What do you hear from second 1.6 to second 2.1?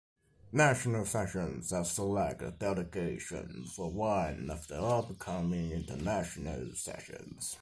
are to